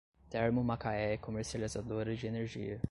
Termomacaé 0.29 1.19
Comercializadora 1.19 2.09
de 2.15 2.25
Energia 2.27 2.79